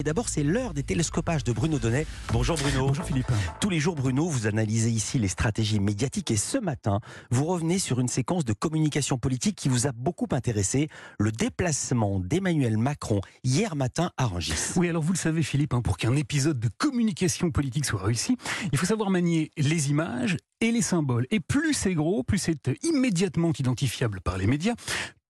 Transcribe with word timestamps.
Et 0.00 0.02
d'abord, 0.02 0.30
c'est 0.30 0.42
l'heure 0.42 0.72
des 0.72 0.82
télescopages 0.82 1.44
de 1.44 1.52
Bruno 1.52 1.78
Donnet. 1.78 2.06
Bonjour 2.32 2.56
Bruno. 2.56 2.86
Bonjour 2.86 3.04
Philippe. 3.04 3.30
Tous 3.60 3.68
les 3.68 3.78
jours, 3.78 3.96
Bruno, 3.96 4.26
vous 4.30 4.46
analysez 4.46 4.88
ici 4.88 5.18
les 5.18 5.28
stratégies 5.28 5.78
médiatiques 5.78 6.30
et 6.30 6.38
ce 6.38 6.56
matin, 6.56 7.00
vous 7.30 7.44
revenez 7.44 7.78
sur 7.78 8.00
une 8.00 8.08
séquence 8.08 8.46
de 8.46 8.54
communication 8.54 9.18
politique 9.18 9.56
qui 9.56 9.68
vous 9.68 9.86
a 9.86 9.92
beaucoup 9.92 10.26
intéressé, 10.30 10.88
le 11.18 11.30
déplacement 11.30 12.18
d'Emmanuel 12.18 12.78
Macron 12.78 13.20
hier 13.44 13.76
matin 13.76 14.10
à 14.16 14.24
Rungis. 14.24 14.72
Oui, 14.76 14.88
alors 14.88 15.02
vous 15.02 15.12
le 15.12 15.18
savez 15.18 15.42
Philippe, 15.42 15.74
hein, 15.74 15.82
pour 15.82 15.98
qu'un 15.98 16.16
épisode 16.16 16.58
de 16.58 16.70
communication 16.78 17.50
politique 17.50 17.84
soit 17.84 18.02
réussi, 18.02 18.38
il 18.72 18.78
faut 18.78 18.86
savoir 18.86 19.10
manier 19.10 19.50
les 19.58 19.90
images 19.90 20.38
et 20.62 20.72
les 20.72 20.80
symboles. 20.80 21.26
Et 21.30 21.40
plus 21.40 21.74
c'est 21.74 21.92
gros, 21.92 22.22
plus 22.22 22.38
c'est 22.38 22.70
immédiatement 22.84 23.52
identifiable 23.58 24.22
par 24.22 24.38
les 24.38 24.46
médias, 24.46 24.76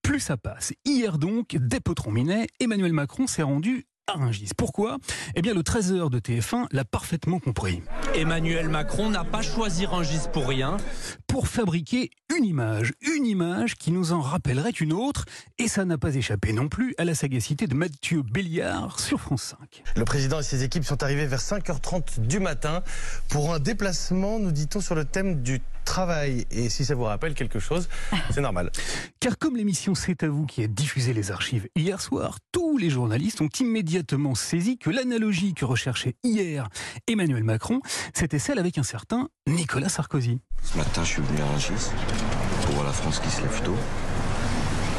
plus 0.01 0.21
ça 0.21 0.37
passe. 0.37 0.73
Hier 0.85 1.17
donc, 1.17 1.57
dès 1.59 1.81
Potron-Minet, 1.81 2.47
Emmanuel 2.61 2.93
Macron 2.93 3.27
s'est 3.27 3.43
rendu 3.43 3.85
à 4.07 4.13
Rungis. 4.13 4.49
Pourquoi? 4.57 4.97
Eh 5.35 5.41
bien, 5.41 5.53
le 5.53 5.61
13h 5.61 6.09
de 6.09 6.19
TF1 6.19 6.67
l'a 6.71 6.85
parfaitement 6.85 7.39
compris. 7.39 7.81
Emmanuel 8.15 8.69
Macron 8.69 9.09
n'a 9.09 9.23
pas 9.23 9.41
choisi 9.41 9.85
Rungis 9.85 10.27
pour 10.31 10.47
rien. 10.47 10.77
Pour 11.27 11.47
fabriquer 11.47 12.09
une 12.37 12.43
image, 12.45 12.93
une 13.01 13.25
image 13.25 13.75
qui 13.75 13.91
nous 13.91 14.11
en 14.11 14.21
rappellerait 14.21 14.71
une 14.71 14.93
autre, 14.93 15.25
et 15.57 15.67
ça 15.67 15.85
n'a 15.85 15.97
pas 15.97 16.15
échappé 16.15 16.51
non 16.51 16.67
plus 16.67 16.93
à 16.97 17.05
la 17.05 17.15
sagacité 17.15 17.67
de 17.67 17.75
Mathieu 17.75 18.21
Béliard 18.21 18.99
sur 18.99 19.19
France 19.21 19.55
5. 19.59 19.83
Le 19.95 20.05
président 20.05 20.39
et 20.39 20.43
ses 20.43 20.63
équipes 20.63 20.83
sont 20.83 21.03
arrivés 21.03 21.25
vers 21.25 21.39
5h30 21.39 22.19
du 22.21 22.39
matin 22.39 22.83
pour 23.29 23.53
un 23.53 23.59
déplacement, 23.59 24.39
nous 24.39 24.51
dit-on, 24.51 24.81
sur 24.81 24.95
le 24.95 25.05
thème 25.05 25.41
du 25.41 25.61
travail. 25.85 26.45
Et 26.51 26.69
si 26.69 26.85
ça 26.85 26.95
vous 26.95 27.03
rappelle 27.03 27.33
quelque 27.33 27.59
chose, 27.59 27.89
c'est 28.31 28.41
normal. 28.41 28.71
Car 29.19 29.37
comme 29.37 29.55
l'émission 29.55 29.95
C'est 29.95 30.23
à 30.23 30.29
vous 30.29 30.45
qui 30.45 30.63
a 30.63 30.67
diffusé 30.67 31.13
les 31.13 31.31
archives 31.31 31.67
hier 31.75 32.01
soir, 32.01 32.37
tous 32.71 32.77
les 32.77 32.89
journalistes 32.89 33.41
ont 33.41 33.49
immédiatement 33.59 34.33
saisi 34.33 34.77
que 34.77 34.89
l'analogie 34.89 35.53
que 35.53 35.65
recherchait 35.65 36.15
hier 36.23 36.69
Emmanuel 37.05 37.43
Macron, 37.43 37.81
c'était 38.13 38.39
celle 38.39 38.59
avec 38.59 38.77
un 38.77 38.83
certain 38.83 39.27
Nicolas 39.45 39.89
Sarkozy. 39.89 40.39
Ce 40.63 40.77
matin, 40.77 41.03
je 41.03 41.09
suis 41.09 41.21
venu 41.21 41.41
à 41.41 41.45
Rungis 41.47 41.89
pour 42.61 42.75
voir 42.75 42.85
la 42.85 42.93
France 42.93 43.19
qui 43.19 43.29
se 43.29 43.41
lève 43.41 43.61
tôt. 43.63 43.75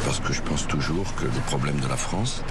Parce 0.05 0.21
que 0.21 0.35
je 0.35 0.43
pense 0.43 0.67
toujours 0.67 1.15
que 1.15 1.25
le 1.25 1.47
problème 1.47 1.81
de 1.81 1.89
la 1.89 1.97
France, 1.97 2.43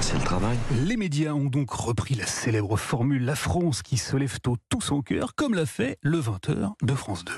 c'est 0.00 0.14
le 0.14 0.24
travail. 0.24 0.56
Les 0.86 0.96
médias 0.96 1.34
ont 1.34 1.50
donc 1.50 1.70
repris 1.70 2.14
la 2.14 2.24
célèbre 2.24 2.78
formule 2.78 3.26
La 3.26 3.36
France 3.36 3.82
qui 3.82 3.98
se 3.98 4.16
lève 4.16 4.40
tôt 4.40 4.56
tout 4.70 4.80
son 4.80 5.02
cœur, 5.02 5.34
comme 5.34 5.52
l'a 5.52 5.66
fait 5.66 5.98
le 6.00 6.18
20h 6.18 6.70
de 6.80 6.94
France 6.94 7.26
2. 7.26 7.32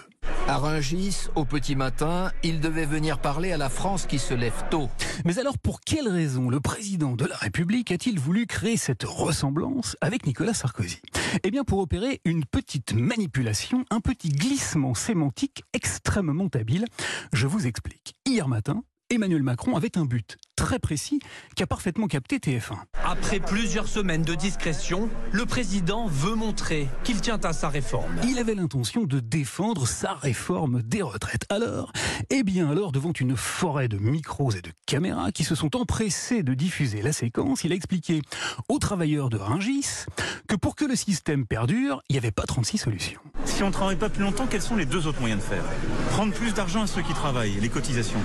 À 0.46 0.58
Rungis, 0.58 1.28
au 1.36 1.46
petit 1.46 1.74
matin, 1.74 2.30
il 2.42 2.60
devait 2.60 2.84
venir 2.84 3.18
parler 3.18 3.52
à 3.52 3.56
la 3.56 3.70
France 3.70 4.04
qui 4.04 4.18
se 4.18 4.34
lève 4.34 4.64
tôt. 4.70 4.90
Mais 5.24 5.38
alors, 5.38 5.56
pour 5.56 5.80
quelle 5.80 6.06
raison 6.06 6.50
le 6.50 6.60
président 6.60 7.16
de 7.16 7.24
la 7.24 7.34
République 7.34 7.90
a-t-il 7.90 8.20
voulu 8.20 8.46
créer 8.46 8.76
cette 8.76 9.04
ressemblance 9.04 9.96
avec 10.02 10.26
Nicolas 10.26 10.52
Sarkozy? 10.52 11.00
Eh 11.44 11.50
bien, 11.50 11.64
pour 11.64 11.78
opérer 11.78 12.20
une 12.26 12.44
petite 12.44 12.92
manipulation, 12.92 13.86
un 13.90 14.00
petit 14.00 14.28
glissement 14.28 14.92
sémantique 14.92 15.64
extrêmement 15.72 16.48
habile. 16.52 16.84
Je 17.32 17.46
vous 17.46 17.66
explique. 17.66 18.14
Hier 18.26 18.46
matin, 18.46 18.84
Emmanuel 19.10 19.42
Macron 19.42 19.77
avait 19.77 19.98
un 19.98 20.06
but 20.06 20.38
très 20.56 20.78
précis 20.78 21.20
qu'a 21.56 21.66
parfaitement 21.66 22.06
capté 22.06 22.38
TF1. 22.38 22.78
Après 23.05 23.38
plusieurs 23.38 23.86
semaines 23.86 24.22
de 24.22 24.34
discrétion, 24.34 25.11
le 25.30 25.44
président 25.44 26.06
veut 26.06 26.34
montrer 26.34 26.88
qu'il 27.05 27.20
tient 27.20 27.38
à 27.44 27.52
sa 27.52 27.69
réforme. 27.69 28.16
Il 28.27 28.38
avait 28.38 28.55
l'intention 28.55 29.05
de 29.05 29.20
défendre 29.20 29.86
sa 29.86 30.14
réforme 30.14 30.83
des 30.83 31.02
retraites. 31.02 31.44
Alors, 31.50 31.92
eh 32.30 32.42
bien 32.42 32.70
alors, 32.70 32.92
devant 32.92 33.12
une 33.12 33.36
forêt 33.36 33.88
de 33.88 33.98
micros 33.98 34.52
et 34.52 34.62
de 34.62 34.70
caméras 34.86 35.33
qui 35.33 35.44
se 35.44 35.55
sont 35.55 35.77
empressés 35.77 36.42
de 36.42 36.55
diffuser 36.55 37.02
la 37.02 37.12
séquence, 37.12 37.62
il 37.62 37.72
a 37.72 37.74
expliqué 37.74 38.22
aux 38.68 38.78
travailleurs 38.78 39.28
de 39.28 39.36
Rungis 39.36 40.06
que 40.48 40.56
pour 40.56 40.77
que 40.77 40.86
le 40.86 40.96
système 40.96 41.46
perdure, 41.46 42.02
il 42.08 42.14
n'y 42.14 42.18
avait 42.18 42.30
pas 42.30 42.44
36 42.44 42.78
solutions. 42.78 43.20
Si 43.44 43.62
on 43.62 43.68
ne 43.68 43.72
travaille 43.72 43.96
pas 43.96 44.08
plus 44.08 44.22
longtemps, 44.22 44.46
quels 44.46 44.62
sont 44.62 44.76
les 44.76 44.86
deux 44.86 45.06
autres 45.06 45.20
moyens 45.20 45.40
de 45.42 45.46
faire? 45.46 45.64
Prendre 46.10 46.32
plus 46.32 46.54
d'argent 46.54 46.82
à 46.82 46.86
ceux 46.86 47.02
qui 47.02 47.12
travaillent, 47.12 47.60
les 47.60 47.68
cotisations. 47.68 48.18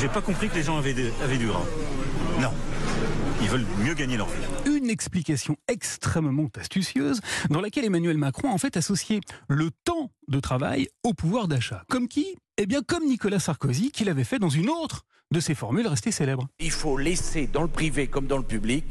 J'ai 0.00 0.08
pas 0.08 0.20
compris 0.20 0.48
que 0.48 0.54
les 0.54 0.62
gens 0.62 0.78
avaient, 0.78 0.94
avaient 1.22 1.38
du 1.38 1.46
gras. 1.46 1.64
Non. 2.40 2.50
Ils 3.42 3.48
veulent 3.48 3.66
mieux 3.78 3.94
gagner 3.94 4.16
leur 4.16 4.28
vie. 4.28 4.42
Une 4.66 4.88
explication 4.88 5.56
extrêmement 5.68 6.48
astucieuse 6.58 7.20
dans 7.50 7.60
laquelle 7.60 7.84
Emmanuel 7.84 8.16
Macron 8.16 8.50
a 8.50 8.52
en 8.52 8.58
fait 8.58 8.76
associé 8.76 9.20
le 9.48 9.70
temps 9.84 10.10
de 10.28 10.40
travail 10.40 10.88
au 11.02 11.12
pouvoir 11.12 11.46
d'achat. 11.46 11.84
Comme 11.88 12.08
qui? 12.08 12.36
Eh 12.56 12.66
bien 12.66 12.80
comme 12.86 13.04
Nicolas 13.04 13.40
Sarkozy 13.40 13.90
qui 13.90 14.04
l'avait 14.04 14.24
fait 14.24 14.38
dans 14.38 14.48
une 14.48 14.70
autre 14.70 15.02
de 15.30 15.40
ses 15.40 15.54
formules 15.54 15.86
restées 15.86 16.12
célèbres. 16.12 16.48
Il 16.58 16.70
faut 16.70 16.96
laisser 16.96 17.46
dans 17.46 17.62
le 17.62 17.68
privé 17.68 18.06
comme 18.06 18.26
dans 18.26 18.38
le 18.38 18.44
public 18.44 18.84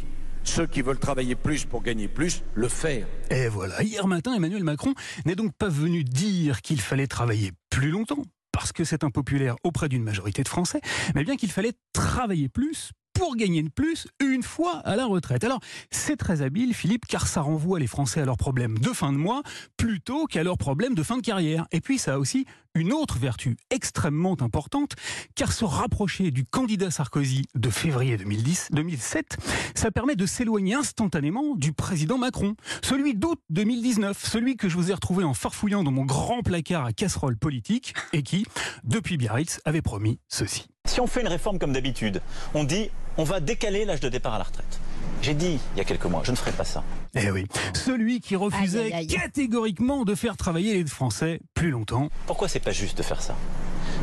ceux 0.44 0.68
qui 0.68 0.81
veulent 0.81 1.00
travailler 1.00 1.36
plus 1.36 1.66
pour 1.66 1.81
gagner 1.81 2.08
plus, 2.08 2.44
le 2.54 2.68
faire. 2.68 3.08
Et 3.30 3.48
voilà, 3.48 3.81
hier 3.84 4.08
matin, 4.08 4.34
Emmanuel 4.34 4.64
Macron 4.64 4.94
n'est 5.26 5.36
donc 5.36 5.54
pas 5.54 5.70
venu 5.70 6.04
dire 6.04 6.62
qu'il 6.62 6.81
fallait 6.81 7.08
travailler 7.08 7.52
plus 7.70 7.90
longtemps, 7.90 8.24
parce 8.52 8.72
que 8.72 8.84
c'est 8.84 9.04
impopulaire 9.04 9.56
auprès 9.64 9.90
d'une 9.90 10.04
majorité 10.04 10.44
de 10.44 10.50
Français, 10.50 10.81
mais 11.16 11.24
bien 11.24 11.36
qu'il 11.36 11.52
fallait 11.52 11.74
travailler 11.94 12.50
plus 12.50 12.92
pour 13.13 13.35
gagner 13.35 13.63
de 13.63 13.69
plus 13.69 14.07
une 14.19 14.44
fois 14.44 14.78
à 14.79 14.96
la 14.96 15.06
retraite. 15.06 15.44
Alors, 15.44 15.59
c'est 15.91 16.18
très 16.18 16.41
habile, 16.41 16.74
Philippe, 16.74 17.06
car 17.06 17.28
ça 17.28 17.41
renvoie 17.41 17.79
les 17.79 17.88
Français 17.88 18.22
à 18.22 18.25
leurs 18.25 18.38
problèmes 18.38 18.78
de 18.78 18.90
fin 18.90 19.13
de 19.13 19.18
mois 19.18 19.44
plutôt 19.78 20.25
qu'à 20.25 20.44
leurs 20.44 20.57
problèmes 20.57 20.96
de 20.96 21.03
fin 21.03 21.18
de 21.18 21.22
carrière. 21.22 21.68
Et 21.72 21.81
puis, 21.81 21.97
ça 21.97 22.16
a 22.16 22.18
aussi 22.18 22.46
une 22.75 22.91
autre 22.91 23.19
vertu 23.19 23.56
extrêmement 23.69 24.35
importante, 24.41 24.94
car 25.35 25.51
se 25.51 25.63
rapprocher 25.63 26.31
du 26.31 26.44
candidat 26.44 26.90
Sarkozy 26.90 27.44
de 27.53 27.69
février 27.69 28.18
2010, 28.18 28.69
2007, 28.72 29.38
ça 29.75 29.91
permet 29.91 30.16
de 30.16 30.25
s'éloigner 30.25 30.74
instantanément 30.74 31.56
du 31.56 31.72
président 31.72 32.18
Macron. 32.18 32.56
Celui 32.81 33.13
d'août 33.13 33.40
2019, 33.51 34.25
celui 34.25 34.57
que 34.57 34.69
je 34.69 34.75
vous 34.75 34.90
ai 34.90 34.94
retrouvé 34.94 35.24
en 35.24 35.35
farfouillant 35.35 35.84
dans 35.84 35.91
mon 35.91 36.06
grand 36.06 36.41
placard 36.41 36.85
à 36.85 36.94
casserole 36.94 37.38
politique, 37.38 37.94
et 38.12 38.24
qui, 38.24 38.45
depuis 38.84 39.18
Biarritz, 39.18 39.62
avait 39.66 39.81
promis 39.81 40.19
ceci. 40.28 40.72
Si 40.85 40.99
on 40.99 41.07
fait 41.07 41.21
une 41.21 41.29
réforme 41.29 41.59
comme 41.59 41.71
d'habitude, 41.71 42.21
on 42.53 42.66
dit 42.66 42.89
on 43.16 43.23
va 43.23 43.39
décaler 43.39 43.85
l'âge 43.85 44.01
de 44.01 44.09
départ 44.09 44.33
à 44.33 44.38
la 44.38 44.44
retraite. 44.44 44.79
J'ai 45.21 45.33
dit 45.33 45.57
il 45.73 45.77
y 45.77 45.81
a 45.81 45.85
quelques 45.85 46.05
mois, 46.05 46.23
je 46.25 46.31
ne 46.31 46.35
ferai 46.35 46.51
pas 46.51 46.66
ça. 46.66 46.83
Eh 47.16 47.31
oui, 47.31 47.47
celui 47.73 48.19
qui 48.19 48.35
refusait 48.35 48.79
aïe, 48.88 48.94
aïe, 48.94 48.94
aïe. 48.94 49.07
catégoriquement 49.07 50.03
de 50.03 50.13
faire 50.13 50.35
travailler 50.35 50.73
les 50.83 50.85
Français 50.85 51.39
plus 51.53 51.69
longtemps. 51.69 52.09
Pourquoi 52.27 52.49
c'est 52.49 52.59
pas 52.59 52.71
juste 52.73 52.97
de 52.97 53.03
faire 53.03 53.21
ça? 53.21 53.33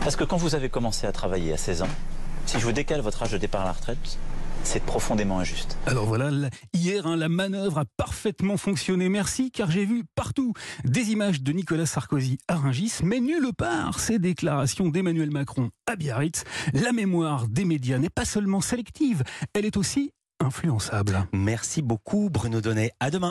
Parce 0.01 0.17
que 0.17 0.25
quand 0.25 0.39
vous 0.39 0.55
avez 0.55 0.71
commencé 0.71 1.07
à 1.07 1.13
travailler 1.13 1.53
à 1.53 1.59
16 1.59 1.83
ans, 1.83 1.89
si 2.47 2.59
je 2.59 2.65
vous 2.65 2.73
décale 2.73 3.03
votre 3.03 3.23
âge 3.23 3.33
de 3.33 3.39
départ 3.39 3.61
à 3.61 3.67
la 3.67 3.73
retraite, 3.73 4.19
c'est 4.65 4.83
profondément 4.83 5.39
injuste. 5.39 5.79
Alors 5.87 6.07
voilà, 6.07 6.31
hier, 6.73 7.07
hein, 7.07 7.17
la 7.17 7.29
manœuvre 7.29 7.79
a 7.79 7.85
parfaitement 7.97 8.57
fonctionné. 8.57 9.09
Merci, 9.09 9.51
car 9.51 9.71
j'ai 9.71 9.85
vu 9.85 10.05
partout 10.15 10.53
des 10.85 11.11
images 11.11 11.43
de 11.43 11.53
Nicolas 11.53 11.87
Sarkozy 11.87 12.39
à 12.49 12.57
Rungis, 12.57 12.95
mais 13.03 13.21
nulle 13.21 13.53
part 13.57 13.99
ces 14.01 14.19
déclarations 14.19 14.89
d'Emmanuel 14.89 15.31
Macron 15.31 15.71
à 15.87 15.97
Biarritz. 15.97 16.45
La 16.73 16.93
mémoire 16.93 17.49
des 17.49 17.65
médias 17.65 17.99
n'est 17.99 18.11
pas 18.11 18.25
seulement 18.25 18.61
sélective, 18.61 19.23
elle 19.55 19.65
est 19.65 19.77
aussi 19.77 20.13
influençable. 20.41 21.27
Merci 21.33 21.83
beaucoup, 21.83 22.31
Bruno 22.31 22.61
Donnet. 22.61 22.93
À 22.99 23.11
demain. 23.11 23.29